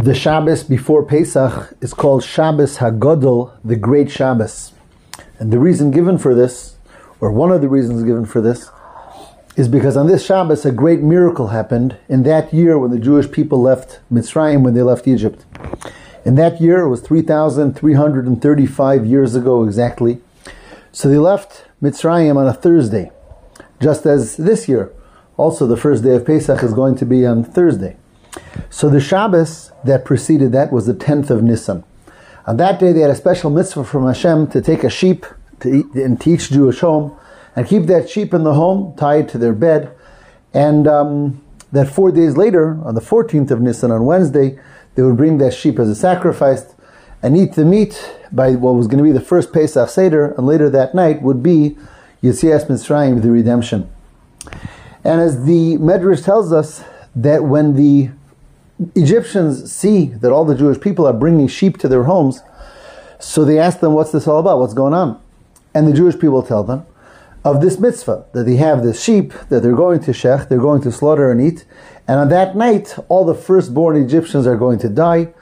The 0.00 0.14
Shabbos 0.14 0.64
before 0.64 1.04
Pesach 1.04 1.74
is 1.82 1.92
called 1.92 2.24
Shabbos 2.24 2.78
Hagodol, 2.78 3.52
the 3.62 3.76
Great 3.76 4.10
Shabbos. 4.10 4.72
And 5.38 5.52
the 5.52 5.58
reason 5.58 5.90
given 5.90 6.16
for 6.16 6.34
this, 6.34 6.76
or 7.20 7.30
one 7.30 7.52
of 7.52 7.60
the 7.60 7.68
reasons 7.68 8.02
given 8.02 8.24
for 8.24 8.40
this, 8.40 8.70
is 9.54 9.68
because 9.68 9.98
on 9.98 10.06
this 10.06 10.24
Shabbos 10.24 10.64
a 10.64 10.72
great 10.72 11.02
miracle 11.02 11.48
happened 11.48 11.98
in 12.08 12.22
that 12.22 12.54
year 12.54 12.78
when 12.78 12.90
the 12.90 12.98
Jewish 12.98 13.30
people 13.30 13.60
left 13.60 14.00
Mitzrayim, 14.10 14.62
when 14.62 14.72
they 14.72 14.80
left 14.80 15.06
Egypt. 15.06 15.44
In 16.24 16.36
that 16.36 16.58
year, 16.58 16.80
it 16.80 16.88
was 16.88 17.02
3,335 17.02 19.04
years 19.04 19.34
ago 19.34 19.62
exactly. 19.62 20.22
So 20.90 21.10
they 21.10 21.18
left 21.18 21.66
Mitzrayim 21.82 22.38
on 22.38 22.48
a 22.48 22.54
Thursday, 22.54 23.10
just 23.78 24.06
as 24.06 24.38
this 24.38 24.70
year. 24.70 24.90
Also, 25.36 25.66
the 25.66 25.76
first 25.76 26.02
day 26.02 26.14
of 26.14 26.24
Pesach 26.24 26.62
is 26.62 26.72
going 26.72 26.94
to 26.94 27.04
be 27.04 27.26
on 27.26 27.44
Thursday. 27.44 27.98
So 28.70 28.88
the 28.88 29.00
Shabbos 29.00 29.72
that 29.84 30.04
preceded 30.04 30.52
that 30.52 30.72
was 30.72 30.86
the 30.86 30.94
10th 30.94 31.30
of 31.30 31.42
Nisan. 31.42 31.84
On 32.46 32.56
that 32.56 32.80
day, 32.80 32.92
they 32.92 33.00
had 33.00 33.10
a 33.10 33.14
special 33.14 33.50
mitzvah 33.50 33.84
from 33.84 34.06
Hashem 34.06 34.48
to 34.48 34.60
take 34.60 34.82
a 34.82 34.90
sheep 34.90 35.26
to 35.60 35.72
eat, 35.72 35.86
and 35.94 36.20
teach 36.20 36.50
Jewish 36.50 36.80
home 36.80 37.16
and 37.54 37.66
keep 37.66 37.84
that 37.86 38.08
sheep 38.08 38.32
in 38.34 38.44
the 38.44 38.54
home, 38.54 38.94
tied 38.96 39.28
to 39.28 39.38
their 39.38 39.52
bed. 39.52 39.94
And 40.54 40.88
um, 40.88 41.44
that 41.70 41.88
four 41.88 42.10
days 42.10 42.36
later, 42.36 42.80
on 42.84 42.94
the 42.94 43.00
14th 43.00 43.50
of 43.50 43.60
Nisan, 43.60 43.90
on 43.90 44.04
Wednesday, 44.04 44.58
they 44.94 45.02
would 45.02 45.16
bring 45.16 45.38
that 45.38 45.54
sheep 45.54 45.78
as 45.78 45.88
a 45.88 45.94
sacrifice 45.94 46.74
and 47.22 47.36
eat 47.36 47.52
the 47.52 47.64
meat 47.64 48.12
by 48.32 48.52
what 48.52 48.74
was 48.74 48.86
going 48.88 48.98
to 48.98 49.04
be 49.04 49.12
the 49.12 49.20
first 49.20 49.52
Pesach 49.52 49.88
Seder, 49.88 50.32
and 50.32 50.46
later 50.46 50.68
that 50.70 50.94
night 50.94 51.22
would 51.22 51.42
be 51.42 51.76
Yitzias 52.22 52.66
Mitzrayim, 52.66 53.22
the 53.22 53.30
redemption. 53.30 53.88
And 55.04 55.20
as 55.20 55.44
the 55.44 55.76
Medrash 55.78 56.24
tells 56.24 56.52
us, 56.52 56.82
that 57.14 57.44
when 57.44 57.74
the 57.74 58.10
Egyptians 58.94 59.72
see 59.72 60.06
that 60.06 60.32
all 60.32 60.44
the 60.44 60.54
Jewish 60.54 60.80
people 60.80 61.06
are 61.06 61.12
bringing 61.12 61.48
sheep 61.48 61.78
to 61.78 61.88
their 61.88 62.04
homes, 62.04 62.40
so 63.18 63.44
they 63.44 63.58
ask 63.58 63.80
them, 63.80 63.92
What's 63.92 64.12
this 64.12 64.26
all 64.26 64.38
about? 64.38 64.58
What's 64.58 64.74
going 64.74 64.94
on? 64.94 65.20
And 65.74 65.86
the 65.86 65.92
Jewish 65.92 66.18
people 66.18 66.42
tell 66.42 66.64
them 66.64 66.86
of 67.44 67.60
this 67.60 67.78
mitzvah 67.78 68.24
that 68.32 68.44
they 68.44 68.56
have 68.56 68.82
this 68.82 69.02
sheep 69.02 69.32
that 69.48 69.62
they're 69.62 69.74
going 69.74 70.00
to 70.00 70.12
shech, 70.12 70.48
they're 70.48 70.58
going 70.58 70.82
to 70.82 70.92
slaughter 70.92 71.30
and 71.30 71.40
eat, 71.40 71.64
and 72.06 72.18
on 72.18 72.28
that 72.28 72.56
night, 72.56 72.96
all 73.08 73.24
the 73.24 73.34
firstborn 73.34 73.96
Egyptians 73.96 74.46
are 74.46 74.56
going 74.56 74.78
to 74.80 74.88
die, 74.88 75.32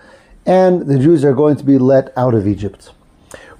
and 0.46 0.86
the 0.86 0.98
Jews 0.98 1.24
are 1.24 1.34
going 1.34 1.56
to 1.56 1.64
be 1.64 1.78
let 1.78 2.16
out 2.16 2.34
of 2.34 2.46
Egypt. 2.46 2.90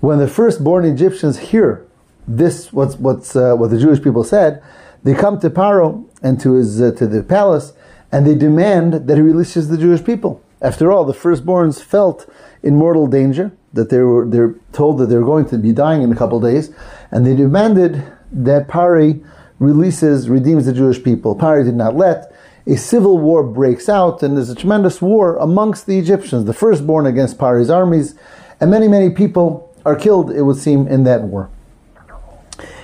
When 0.00 0.18
the 0.18 0.28
firstborn 0.28 0.84
Egyptians 0.84 1.38
hear 1.38 1.86
this, 2.26 2.72
what's, 2.72 2.96
what's, 2.96 3.36
uh, 3.36 3.54
what 3.54 3.70
the 3.70 3.78
Jewish 3.78 4.02
people 4.02 4.24
said, 4.24 4.62
they 5.02 5.14
come 5.14 5.40
to 5.40 5.50
Paro 5.50 6.06
and 6.22 6.40
to 6.40 6.52
his 6.52 6.80
uh, 6.80 6.92
to 6.92 7.06
the 7.06 7.22
palace, 7.22 7.72
and 8.12 8.26
they 8.26 8.34
demand 8.34 8.94
that 8.94 9.16
he 9.16 9.22
releases 9.22 9.68
the 9.68 9.78
Jewish 9.78 10.04
people. 10.04 10.42
After 10.60 10.92
all, 10.92 11.04
the 11.04 11.14
firstborns 11.14 11.82
felt 11.82 12.28
in 12.62 12.76
mortal 12.76 13.06
danger, 13.06 13.52
that 13.72 13.88
they 13.88 13.98
were 13.98 14.26
they're 14.26 14.54
told 14.72 14.98
that 14.98 15.06
they're 15.06 15.22
going 15.22 15.46
to 15.46 15.58
be 15.58 15.72
dying 15.72 16.02
in 16.02 16.12
a 16.12 16.16
couple 16.16 16.40
days, 16.40 16.72
and 17.10 17.24
they 17.24 17.34
demanded 17.34 18.04
that 18.32 18.68
Pari 18.68 19.22
releases, 19.58 20.28
redeems 20.28 20.66
the 20.66 20.72
Jewish 20.72 21.02
people. 21.02 21.34
Pari 21.34 21.64
did 21.64 21.74
not 21.74 21.96
let. 21.96 22.34
A 22.66 22.76
civil 22.76 23.18
war 23.18 23.42
breaks 23.42 23.88
out, 23.88 24.22
and 24.22 24.36
there's 24.36 24.50
a 24.50 24.54
tremendous 24.54 25.00
war 25.00 25.36
amongst 25.36 25.86
the 25.86 25.98
Egyptians, 25.98 26.44
the 26.44 26.52
firstborn 26.52 27.06
against 27.06 27.38
Pari's 27.38 27.70
armies, 27.70 28.14
and 28.60 28.70
many, 28.70 28.86
many 28.86 29.10
people 29.10 29.74
are 29.86 29.96
killed, 29.96 30.30
it 30.30 30.42
would 30.42 30.56
seem, 30.56 30.86
in 30.86 31.04
that 31.04 31.22
war. 31.22 31.48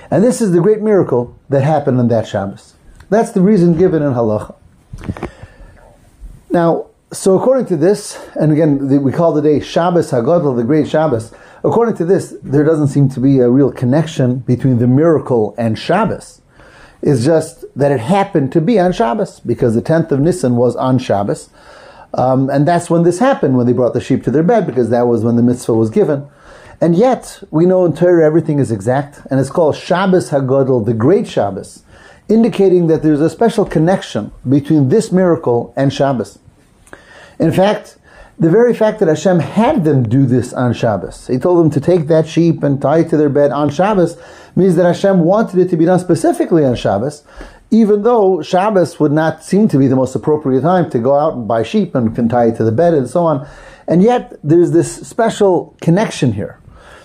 And 0.09 0.23
this 0.23 0.41
is 0.41 0.51
the 0.51 0.61
great 0.61 0.81
miracle 0.81 1.37
that 1.49 1.63
happened 1.63 1.99
on 1.99 2.07
that 2.07 2.27
Shabbos. 2.27 2.73
That's 3.09 3.31
the 3.31 3.41
reason 3.41 3.77
given 3.77 4.01
in 4.01 4.13
Halacha. 4.13 4.55
Now, 6.49 6.87
so 7.11 7.37
according 7.37 7.67
to 7.67 7.77
this, 7.77 8.19
and 8.35 8.51
again, 8.51 9.01
we 9.01 9.11
call 9.11 9.33
the 9.33 9.41
day 9.41 9.59
Shabbos 9.59 10.11
Hagadol, 10.11 10.55
the 10.55 10.63
great 10.63 10.87
Shabbos. 10.87 11.33
According 11.63 11.95
to 11.97 12.05
this, 12.05 12.35
there 12.43 12.63
doesn't 12.63 12.89
seem 12.89 13.09
to 13.09 13.19
be 13.19 13.39
a 13.39 13.49
real 13.49 13.71
connection 13.71 14.39
between 14.39 14.79
the 14.79 14.87
miracle 14.87 15.55
and 15.57 15.77
Shabbos. 15.77 16.41
It's 17.01 17.23
just 17.23 17.65
that 17.75 17.91
it 17.91 17.99
happened 17.99 18.51
to 18.53 18.61
be 18.61 18.79
on 18.79 18.91
Shabbos 18.91 19.39
because 19.39 19.75
the 19.75 19.81
10th 19.81 20.11
of 20.11 20.19
Nisan 20.19 20.55
was 20.55 20.75
on 20.75 20.99
Shabbos. 20.99 21.49
Um, 22.13 22.49
and 22.49 22.67
that's 22.67 22.89
when 22.89 23.03
this 23.03 23.19
happened, 23.19 23.57
when 23.57 23.67
they 23.67 23.73
brought 23.73 23.93
the 23.93 24.01
sheep 24.01 24.23
to 24.23 24.31
their 24.31 24.43
bed, 24.43 24.65
because 24.65 24.89
that 24.89 25.07
was 25.07 25.23
when 25.23 25.35
the 25.35 25.43
mitzvah 25.43 25.73
was 25.73 25.89
given. 25.89 26.27
And 26.79 26.95
yet, 26.95 27.41
we 27.51 27.65
know 27.65 27.85
in 27.85 27.93
Torah 27.93 28.25
everything 28.25 28.59
is 28.59 28.71
exact, 28.71 29.21
and 29.29 29.39
it's 29.39 29.49
called 29.49 29.75
Shabbos 29.75 30.29
Hagadol, 30.29 30.85
the 30.85 30.93
Great 30.93 31.27
Shabbos, 31.27 31.83
indicating 32.29 32.87
that 32.87 33.03
there's 33.03 33.21
a 33.21 33.29
special 33.29 33.65
connection 33.65 34.31
between 34.47 34.89
this 34.89 35.11
miracle 35.11 35.73
and 35.75 35.93
Shabbos. 35.93 36.39
In 37.39 37.51
fact, 37.51 37.97
the 38.39 38.49
very 38.49 38.73
fact 38.73 38.99
that 38.99 39.07
Hashem 39.07 39.39
had 39.39 39.83
them 39.83 40.07
do 40.07 40.25
this 40.25 40.53
on 40.53 40.73
Shabbos, 40.73 41.25
He 41.27 41.39
told 41.39 41.59
them 41.59 41.71
to 41.71 41.81
take 41.81 42.07
that 42.07 42.27
sheep 42.27 42.61
and 42.61 42.79
tie 42.79 42.99
it 42.99 43.09
to 43.09 43.17
their 43.17 43.29
bed 43.29 43.51
on 43.51 43.69
Shabbos, 43.69 44.15
means 44.55 44.75
that 44.75 44.85
Hashem 44.85 45.21
wanted 45.21 45.59
it 45.59 45.69
to 45.69 45.77
be 45.77 45.85
done 45.85 45.99
specifically 45.99 46.63
on 46.63 46.75
Shabbos, 46.75 47.23
even 47.71 48.03
though 48.03 48.41
Shabbos 48.41 48.99
would 48.99 49.11
not 49.11 49.43
seem 49.43 49.67
to 49.69 49.77
be 49.77 49.87
the 49.87 49.95
most 49.95 50.15
appropriate 50.15 50.61
time 50.61 50.89
to 50.91 50.99
go 50.99 51.15
out 51.15 51.33
and 51.33 51.47
buy 51.47 51.63
sheep 51.63 51.95
and 51.95 52.15
can 52.15 52.29
tie 52.29 52.47
it 52.47 52.57
to 52.57 52.63
the 52.63 52.71
bed 52.71 52.93
and 52.93 53.09
so 53.09 53.25
on. 53.25 53.47
And 53.87 54.03
yet, 54.03 54.37
there's 54.43 54.71
this 54.71 55.07
special 55.07 55.75
connection 55.81 56.33
here 56.33 56.59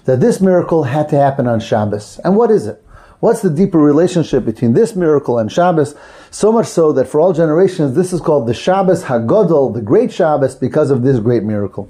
that 0.04 0.20
this 0.20 0.40
miracle 0.40 0.84
had 0.84 1.08
to 1.10 1.16
happen 1.16 1.46
on 1.46 1.60
Shabbos. 1.60 2.20
And 2.24 2.36
what 2.36 2.50
is 2.50 2.66
it? 2.66 2.84
What's 3.22 3.40
the 3.40 3.50
deeper 3.50 3.78
relationship 3.78 4.44
between 4.44 4.72
this 4.72 4.96
miracle 4.96 5.38
and 5.38 5.50
Shabbos? 5.50 5.94
So 6.32 6.50
much 6.50 6.66
so 6.66 6.90
that 6.90 7.06
for 7.06 7.20
all 7.20 7.32
generations, 7.32 7.94
this 7.94 8.12
is 8.12 8.20
called 8.20 8.48
the 8.48 8.52
Shabbos 8.52 9.04
Hagodol, 9.04 9.72
the 9.72 9.80
great 9.80 10.12
Shabbos, 10.12 10.56
because 10.56 10.90
of 10.90 11.04
this 11.04 11.20
great 11.20 11.44
miracle. 11.44 11.88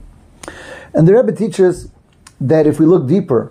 And 0.93 1.09
the 1.09 1.15
Rebbe 1.15 1.33
teaches 1.33 1.89
that 2.39 2.67
if 2.67 2.79
we 2.79 2.85
look 2.85 3.09
deeper, 3.09 3.51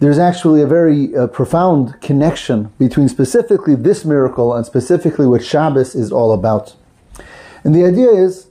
there's 0.00 0.18
actually 0.18 0.62
a 0.62 0.66
very 0.66 1.14
uh, 1.14 1.26
profound 1.26 2.00
connection 2.00 2.72
between 2.78 3.10
specifically 3.10 3.74
this 3.74 4.06
miracle 4.06 4.54
and 4.54 4.64
specifically 4.64 5.26
what 5.26 5.44
Shabbos 5.44 5.94
is 5.94 6.10
all 6.10 6.32
about. 6.32 6.76
And 7.62 7.74
the 7.74 7.84
idea 7.84 8.08
is 8.08 8.46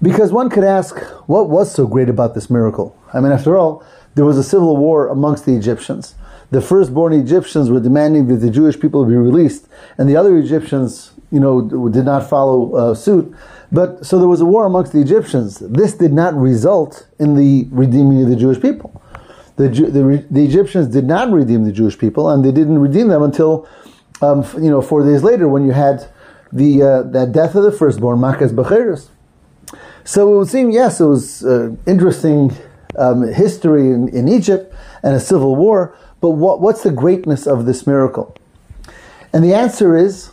because 0.00 0.32
one 0.32 0.48
could 0.48 0.64
ask, 0.64 0.98
what 1.28 1.50
was 1.50 1.70
so 1.70 1.86
great 1.86 2.08
about 2.08 2.34
this 2.34 2.48
miracle? 2.48 2.96
I 3.12 3.20
mean, 3.20 3.32
after 3.32 3.58
all, 3.58 3.84
there 4.14 4.24
was 4.24 4.38
a 4.38 4.42
civil 4.42 4.78
war 4.78 5.08
amongst 5.08 5.44
the 5.44 5.54
Egyptians. 5.54 6.14
The 6.52 6.60
firstborn 6.60 7.14
Egyptians 7.14 7.70
were 7.70 7.80
demanding 7.80 8.28
that 8.28 8.36
the 8.36 8.50
Jewish 8.50 8.78
people 8.78 9.06
be 9.06 9.16
released, 9.16 9.68
and 9.96 10.06
the 10.06 10.16
other 10.16 10.36
Egyptians, 10.36 11.12
you 11.30 11.40
know, 11.40 11.88
did 11.88 12.04
not 12.04 12.28
follow 12.28 12.74
uh, 12.74 12.94
suit. 12.94 13.34
But 13.72 14.04
so 14.04 14.18
there 14.18 14.28
was 14.28 14.42
a 14.42 14.44
war 14.44 14.66
amongst 14.66 14.92
the 14.92 15.00
Egyptians. 15.00 15.60
This 15.60 15.94
did 15.94 16.12
not 16.12 16.34
result 16.34 17.08
in 17.18 17.36
the 17.36 17.66
redeeming 17.70 18.22
of 18.22 18.28
the 18.28 18.36
Jewish 18.36 18.60
people. 18.60 19.02
The, 19.56 19.68
the, 19.68 20.26
the 20.30 20.44
Egyptians 20.44 20.88
did 20.88 21.04
not 21.04 21.32
redeem 21.32 21.64
the 21.64 21.72
Jewish 21.72 21.98
people, 21.98 22.28
and 22.28 22.44
they 22.44 22.52
didn't 22.52 22.78
redeem 22.78 23.08
them 23.08 23.22
until, 23.22 23.66
um, 24.20 24.44
you 24.62 24.70
know, 24.70 24.82
four 24.82 25.02
days 25.04 25.22
later 25.22 25.48
when 25.48 25.64
you 25.64 25.72
had 25.72 26.06
the 26.52 26.82
uh, 26.82 27.02
that 27.04 27.32
death 27.32 27.54
of 27.54 27.62
the 27.62 27.72
firstborn, 27.72 28.18
Makas 28.18 28.54
Bechoros. 28.54 29.08
So 30.04 30.34
it 30.34 30.36
would 30.36 30.48
seem, 30.48 30.70
yes, 30.70 31.00
it 31.00 31.06
was 31.06 31.44
uh, 31.44 31.74
interesting 31.86 32.54
um, 32.98 33.26
history 33.32 33.90
in, 33.90 34.08
in, 34.08 34.28
Egypt 34.28 34.74
and 35.02 35.14
a 35.14 35.20
civil 35.20 35.56
war, 35.56 35.96
but 36.22 36.30
what, 36.30 36.60
what's 36.60 36.84
the 36.84 36.92
greatness 36.92 37.46
of 37.48 37.66
this 37.66 37.84
miracle? 37.84 38.34
And 39.32 39.44
the 39.44 39.52
answer 39.54 39.96
is 39.96 40.30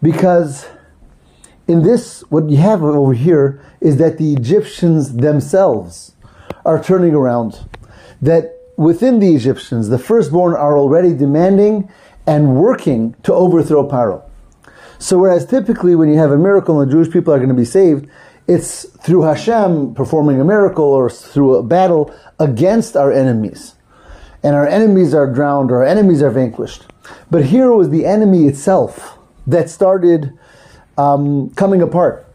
because 0.00 0.66
in 1.66 1.82
this, 1.82 2.20
what 2.30 2.48
you 2.48 2.58
have 2.58 2.84
over 2.84 3.12
here 3.12 3.60
is 3.80 3.96
that 3.96 4.16
the 4.16 4.32
Egyptians 4.32 5.16
themselves 5.16 6.12
are 6.64 6.80
turning 6.80 7.14
around. 7.14 7.68
That 8.22 8.52
within 8.76 9.18
the 9.18 9.34
Egyptians, 9.34 9.88
the 9.88 9.98
firstborn 9.98 10.54
are 10.54 10.78
already 10.78 11.12
demanding 11.12 11.90
and 12.24 12.54
working 12.56 13.16
to 13.24 13.34
overthrow 13.34 13.88
Paro. 13.88 14.22
So, 14.98 15.18
whereas 15.18 15.46
typically 15.46 15.96
when 15.96 16.08
you 16.08 16.18
have 16.18 16.30
a 16.30 16.38
miracle 16.38 16.80
and 16.80 16.88
the 16.88 16.94
Jewish 16.94 17.12
people 17.12 17.34
are 17.34 17.38
going 17.38 17.48
to 17.48 17.54
be 17.54 17.64
saved, 17.64 18.08
it's 18.46 18.84
through 19.00 19.22
Hashem 19.22 19.94
performing 19.94 20.40
a 20.40 20.44
miracle 20.44 20.84
or 20.84 21.10
through 21.10 21.56
a 21.56 21.62
battle 21.64 22.14
against 22.38 22.96
our 22.96 23.12
enemies. 23.12 23.75
And 24.46 24.54
our 24.54 24.68
enemies 24.68 25.12
are 25.12 25.26
drowned 25.26 25.72
or 25.72 25.78
our 25.78 25.84
enemies 25.84 26.22
are 26.22 26.30
vanquished. 26.30 26.84
But 27.32 27.46
here 27.46 27.72
was 27.72 27.90
the 27.90 28.06
enemy 28.06 28.46
itself 28.46 29.18
that 29.44 29.68
started 29.68 30.38
um, 30.96 31.50
coming 31.56 31.82
apart. 31.82 32.32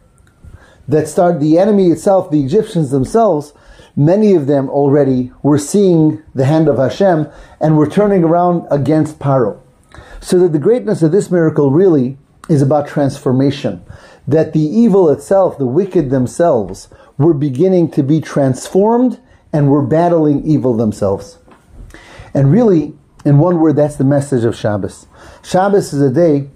That 0.86 1.08
started 1.08 1.40
the 1.40 1.58
enemy 1.58 1.86
itself, 1.86 2.30
the 2.30 2.44
Egyptians 2.44 2.90
themselves, 2.90 3.54
many 3.96 4.34
of 4.34 4.46
them 4.46 4.68
already 4.68 5.32
were 5.42 5.56
seeing 5.56 6.22
the 6.34 6.44
hand 6.44 6.68
of 6.68 6.76
Hashem 6.76 7.28
and 7.62 7.78
were 7.78 7.88
turning 7.88 8.24
around 8.24 8.66
against 8.70 9.18
Paro. 9.18 9.58
So 10.20 10.38
that 10.40 10.52
the 10.52 10.58
greatness 10.58 11.00
of 11.02 11.12
this 11.12 11.30
miracle 11.30 11.70
really 11.70 12.18
is 12.46 12.60
about 12.60 12.88
transformation 12.88 13.82
that 14.26 14.52
the 14.52 14.60
evil 14.60 15.08
itself, 15.08 15.56
the 15.56 15.66
wicked 15.66 16.10
themselves, 16.10 16.88
were 17.16 17.32
beginning 17.32 17.90
to 17.92 18.02
be 18.02 18.20
transformed 18.20 19.18
and 19.50 19.70
were 19.70 19.80
battling 19.82 20.44
evil 20.44 20.76
themselves. 20.76 21.38
And 22.34 22.50
really, 22.50 22.94
in 23.24 23.38
one 23.38 23.60
word, 23.60 23.76
that's 23.76 23.96
the 23.96 24.04
message 24.04 24.44
of 24.44 24.56
Shabbos. 24.56 25.06
Shabbos 25.42 25.92
is 25.92 26.00
a 26.00 26.10
day 26.10 26.48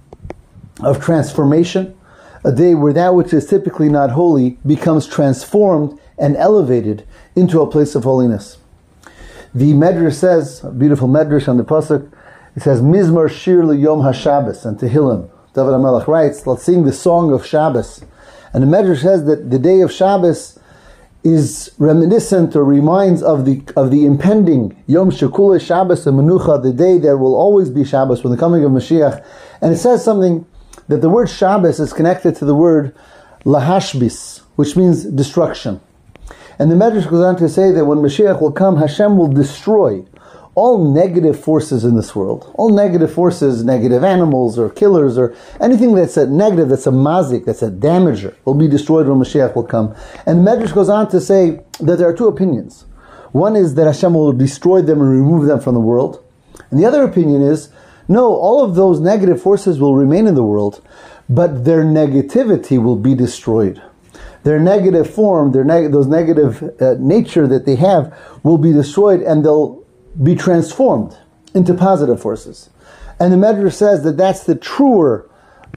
of 0.81 1.03
transformation, 1.03 1.97
a 2.45 2.53
day 2.53 2.75
where 2.75 2.93
that 2.93 3.15
which 3.15 3.33
is 3.33 3.47
typically 3.47 3.89
not 3.89 4.11
holy 4.11 4.59
becomes 4.67 5.07
transformed 5.07 5.99
and 6.19 6.37
elevated 6.37 7.07
into 7.35 7.61
a 7.61 7.71
place 7.71 7.95
of 7.95 8.05
holiness. 8.05 8.59
The 9.55 9.73
Medrash 9.73 10.15
says, 10.15 10.61
beautiful 10.77 11.09
Medrash 11.09 11.49
on 11.49 11.57
the 11.57 11.65
Pasuk, 11.65 12.13
it 12.55 12.63
says, 12.63 12.81
Mizmor 12.81 13.31
Shir 13.31 13.73
Yom 13.75 14.01
HaShabbos, 14.01 14.65
and 14.65 14.79
Tehillim. 14.79 15.31
David 15.55 15.71
HaMelech 15.71 16.07
writes, 16.07 16.47
let's 16.47 16.63
sing 16.63 16.85
the 16.85 16.93
song 16.93 17.33
of 17.33 17.45
Shabbos. 17.45 18.05
And 18.53 18.63
the 18.63 18.67
Medrash 18.67 19.03
says 19.03 19.25
that 19.25 19.51
the 19.51 19.59
day 19.59 19.81
of 19.81 19.93
Shabbos 19.93 20.59
is 21.27 21.73
reminiscent 21.79 22.55
or 22.55 22.65
reminds 22.65 23.21
of 23.21 23.45
the 23.45 23.61
of 23.75 23.91
the 23.91 24.07
impending 24.07 24.81
Yom 24.87 25.11
Shekula 25.11 25.61
Shabbos 25.61 26.07
and 26.07 26.17
Menucha, 26.17 26.63
the 26.63 26.73
day 26.73 26.99
that 26.99 27.17
will 27.17 27.35
always 27.35 27.69
be 27.69 27.85
Shabbos 27.85 28.23
when 28.23 28.31
the 28.31 28.39
coming 28.39 28.65
of 28.65 28.71
Mashiach. 28.71 29.27
And 29.61 29.73
it 29.73 29.79
says 29.79 30.05
something 30.05 30.47
that 30.87 30.99
the 30.99 31.11
word 31.11 31.29
Shabbos 31.29 31.81
is 31.81 31.93
connected 31.93 32.37
to 32.37 32.45
the 32.45 32.55
word 32.55 32.95
Lahashbis, 33.45 34.43
which 34.55 34.77
means 34.77 35.03
destruction. 35.03 35.81
And 36.61 36.71
the 36.71 36.77
Medrash 36.77 37.11
goes 37.11 37.25
on 37.25 37.37
to 37.39 37.49
say 37.49 37.73
that 37.73 37.87
when 37.87 37.99
Mashiach 37.99 38.41
will 38.41 38.53
come, 38.53 38.77
Hashem 38.77 39.19
will 39.19 39.27
destroy 39.27 40.05
all 40.57 40.91
negative 40.91 41.39
forces 41.39 41.85
in 41.85 41.97
this 41.97 42.17
world. 42.17 42.51
All 42.55 42.71
negative 42.71 43.13
forces, 43.13 43.63
negative 43.63 44.03
animals 44.03 44.59
or 44.59 44.71
killers 44.71 45.19
or 45.19 45.37
anything 45.61 45.95
that's 45.95 46.17
a 46.17 46.27
negative, 46.27 46.71
that's 46.71 46.87
a 46.87 46.91
mazik, 46.91 47.45
that's 47.45 47.63
a 47.63 47.71
damager, 47.71 48.35
will 48.47 48.55
be 48.55 48.67
destroyed 48.67 49.07
when 49.07 49.19
Mashiach 49.19 49.55
will 49.55 49.65
come. 49.65 49.95
And 50.25 50.45
the 50.45 50.51
Medrash 50.51 50.75
goes 50.75 50.89
on 50.89 51.11
to 51.11 51.21
say 51.21 51.61
that 51.81 51.99
there 51.99 52.09
are 52.09 52.17
two 52.17 52.27
opinions. 52.27 52.87
One 53.33 53.55
is 53.55 53.75
that 53.75 53.87
Hashem 53.87 54.15
will 54.15 54.33
destroy 54.33 54.81
them 54.81 55.03
and 55.03 55.11
remove 55.11 55.47
them 55.47 55.61
from 55.61 55.75
the 55.75 55.81
world. 55.81 56.25
And 56.71 56.81
the 56.81 56.87
other 56.87 57.05
opinion 57.05 57.43
is, 57.43 57.69
no, 58.09 58.35
all 58.35 58.65
of 58.65 58.77
those 58.77 58.99
negative 58.99 59.43
forces 59.43 59.79
will 59.79 59.95
remain 59.95 60.27
in 60.27 60.37
the 60.37 60.43
world, 60.43 60.81
but 61.29 61.67
their 61.67 61.85
negativity 61.85 62.83
will 62.83 62.97
be 62.97 63.15
destroyed 63.15 63.83
their 64.45 64.61
negative 64.61 65.13
form, 65.13 65.51
their 65.51 65.65
neg- 65.65 65.91
those 65.91 66.07
negative 66.07 66.63
uh, 66.81 66.95
nature 67.01 67.49
that 67.49 67.67
they 67.67 67.75
have 67.75 68.17
will 68.45 68.59
be 68.59 68.73
destroyed 68.73 69.21
and 69.21 69.45
they'll 69.45 69.85
be 70.23 70.35
transformed 70.35 71.17
into 71.55 71.75
positive 71.75 72.21
forces. 72.21 72.71
And 73.19 73.33
the 73.33 73.37
Medrash 73.37 73.75
says 73.75 74.05
that 74.05 74.17
that's 74.17 74.45
the 74.45 74.55
truer, 74.55 75.29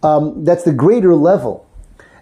um, 0.03 0.44
that's 0.44 0.63
the 0.63 0.74
greater 0.74 1.15
level. 1.15 1.65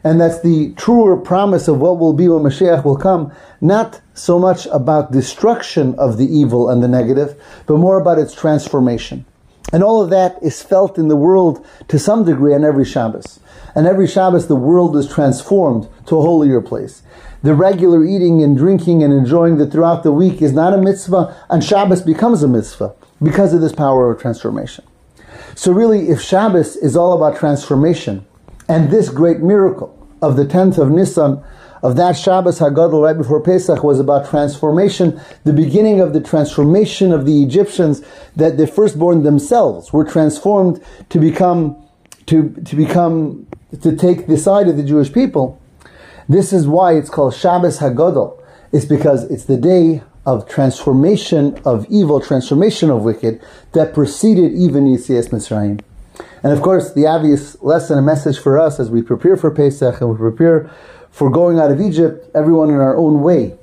And 0.03 0.21
that's 0.21 0.41
the 0.41 0.73
truer 0.75 1.17
promise 1.17 1.67
of 1.67 1.79
what 1.79 1.99
will 1.99 2.13
be 2.13 2.27
when 2.27 2.43
Mashiach 2.43 2.85
will 2.85 2.95
come, 2.95 3.33
not 3.59 3.99
so 4.13 4.39
much 4.39 4.65
about 4.67 5.11
destruction 5.11 5.95
of 5.95 6.17
the 6.17 6.25
evil 6.25 6.69
and 6.69 6.81
the 6.81 6.87
negative, 6.87 7.35
but 7.65 7.77
more 7.77 7.99
about 7.99 8.19
its 8.19 8.33
transformation. 8.33 9.25
And 9.73 9.83
all 9.83 10.01
of 10.01 10.09
that 10.11 10.37
is 10.41 10.61
felt 10.61 10.97
in 10.97 11.09
the 11.09 11.15
world 11.15 11.65
to 11.89 11.99
some 11.99 12.23
degree 12.23 12.53
on 12.53 12.63
every 12.63 12.85
Shabbos. 12.85 13.39
And 13.75 13.85
every 13.85 14.07
Shabbos, 14.07 14.47
the 14.47 14.55
world 14.55 14.95
is 14.95 15.09
transformed 15.09 15.89
to 16.05 16.17
a 16.17 16.21
holier 16.21 16.61
place. 16.61 17.01
The 17.43 17.53
regular 17.53 18.03
eating 18.03 18.41
and 18.41 18.57
drinking 18.57 19.03
and 19.03 19.13
enjoying 19.13 19.57
that 19.57 19.71
throughout 19.71 20.03
the 20.03 20.11
week 20.11 20.41
is 20.41 20.53
not 20.53 20.73
a 20.73 20.77
mitzvah, 20.77 21.35
and 21.49 21.63
Shabbos 21.63 22.01
becomes 22.01 22.43
a 22.43 22.47
mitzvah 22.47 22.93
because 23.21 23.53
of 23.53 23.61
this 23.61 23.73
power 23.73 24.11
of 24.11 24.19
transformation. 24.19 24.83
So, 25.55 25.71
really, 25.71 26.09
if 26.09 26.21
Shabbos 26.21 26.75
is 26.75 26.95
all 26.95 27.13
about 27.13 27.37
transformation, 27.37 28.25
and 28.67 28.89
this 28.89 29.09
great 29.09 29.39
miracle 29.39 29.95
of 30.21 30.35
the 30.35 30.45
10th 30.45 30.77
of 30.77 30.89
Nisan, 30.89 31.43
of 31.83 31.95
that 31.95 32.17
Shabbos 32.17 32.59
Hagadol 32.59 33.03
right 33.03 33.17
before 33.17 33.41
Pesach 33.41 33.83
was 33.83 33.99
about 33.99 34.29
transformation, 34.29 35.19
the 35.43 35.53
beginning 35.53 35.99
of 35.99 36.13
the 36.13 36.21
transformation 36.21 37.11
of 37.11 37.25
the 37.25 37.43
Egyptians, 37.43 38.01
that 38.35 38.57
the 38.57 38.67
firstborn 38.67 39.23
themselves 39.23 39.93
were 39.93 40.03
transformed 40.03 40.83
to 41.09 41.19
become, 41.19 41.75
to, 42.25 42.49
to 42.65 42.75
become 42.75 43.47
to 43.81 43.95
take 43.95 44.27
the 44.27 44.37
side 44.37 44.67
of 44.67 44.77
the 44.77 44.83
Jewish 44.83 45.11
people. 45.11 45.61
This 46.29 46.51
is 46.51 46.67
why 46.67 46.93
it's 46.93 47.09
called 47.09 47.33
Shabbos 47.33 47.79
Hagadol. 47.79 48.41
It's 48.73 48.85
because 48.85 49.23
it's 49.31 49.45
the 49.45 49.55
day 49.55 50.03
of 50.25 50.47
transformation 50.47 51.57
of 51.63 51.85
evil, 51.89 52.19
transformation 52.19 52.89
of 52.89 53.03
wicked 53.03 53.41
that 53.71 53.93
preceded 53.93 54.51
even 54.51 54.83
Yitzias 54.83 55.29
Mitzrayim. 55.29 55.81
And 56.43 56.51
of 56.51 56.61
course, 56.61 56.93
the 56.93 57.07
obvious 57.07 57.61
lesson 57.61 57.97
and 57.97 58.05
message 58.05 58.37
for 58.37 58.59
us 58.59 58.77
as 58.77 58.89
we 58.89 59.01
prepare 59.01 59.37
for 59.37 59.49
Pesach 59.51 60.01
and 60.01 60.09
we 60.09 60.17
prepare 60.17 60.69
for 61.09 61.29
going 61.29 61.59
out 61.59 61.71
of 61.71 61.79
Egypt, 61.79 62.29
everyone 62.35 62.69
in 62.69 62.75
our 62.75 62.97
own 62.97 63.21
way, 63.21 63.57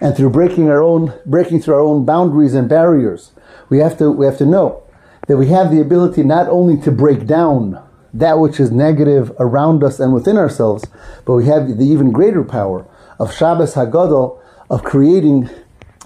and 0.00 0.16
through 0.16 0.30
breaking 0.30 0.68
our 0.68 0.82
own, 0.82 1.12
breaking 1.24 1.62
through 1.62 1.74
our 1.74 1.80
own 1.80 2.04
boundaries 2.04 2.54
and 2.54 2.68
barriers, 2.68 3.30
we 3.68 3.78
have 3.78 3.96
to 3.98 4.10
we 4.10 4.26
have 4.26 4.38
to 4.38 4.46
know 4.46 4.82
that 5.28 5.36
we 5.36 5.46
have 5.46 5.70
the 5.70 5.80
ability 5.80 6.24
not 6.24 6.48
only 6.48 6.76
to 6.82 6.90
break 6.90 7.26
down 7.26 7.80
that 8.12 8.38
which 8.38 8.58
is 8.58 8.70
negative 8.70 9.32
around 9.38 9.84
us 9.84 10.00
and 10.00 10.12
within 10.14 10.36
ourselves, 10.36 10.84
but 11.24 11.34
we 11.34 11.46
have 11.46 11.78
the 11.78 11.84
even 11.84 12.10
greater 12.10 12.44
power 12.44 12.86
of 13.18 13.34
Shabbos 13.34 13.74
Hagadol, 13.74 14.40
of 14.70 14.84
creating 14.84 15.48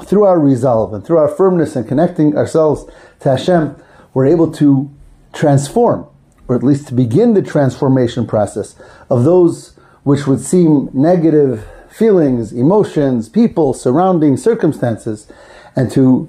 through 0.05 0.25
our 0.25 0.39
resolve 0.39 0.95
and 0.95 1.05
through 1.05 1.19
our 1.19 1.29
firmness 1.29 1.77
and 1.77 1.87
connecting 1.87 2.37
ourselves 2.37 2.85
to 3.21 3.31
Hashem, 3.31 3.77
we're 4.15 4.27
able 4.27 4.51
to 4.53 4.91
transform, 5.33 6.07
or 6.49 6.57
at 6.57 6.63
least 6.63 6.89
to 6.89 6.95
begin 6.95 7.35
the 7.35 7.43
transformation 7.43 8.27
process 8.27 8.77
of 9.11 9.25
those 9.25 9.77
which 10.05 10.27
would 10.27 10.41
seem 10.41 10.91
negative 10.93 11.67
feelings, 11.91 12.53
emotions, 12.53 13.29
people, 13.29 13.75
surrounding 13.75 14.37
circumstances, 14.37 15.31
and 15.77 15.91
to 15.91 16.29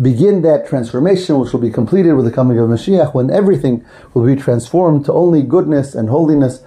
begin 0.00 0.42
that 0.42 0.68
transformation, 0.68 1.38
which 1.38 1.52
will 1.52 1.60
be 1.60 1.70
completed 1.70 2.14
with 2.14 2.24
the 2.24 2.30
coming 2.30 2.58
of 2.58 2.68
Mashiach, 2.68 3.14
when 3.14 3.30
everything 3.30 3.84
will 4.14 4.24
be 4.24 4.36
transformed 4.36 5.04
to 5.06 5.12
only 5.12 5.42
goodness 5.42 5.94
and 5.94 6.08
holiness. 6.08 6.62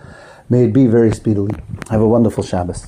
May 0.49 0.65
it 0.65 0.73
be 0.73 0.87
very 0.87 1.13
speedily. 1.13 1.55
Have 1.89 2.01
a 2.01 2.07
wonderful 2.07 2.43
Shabbos. 2.43 2.87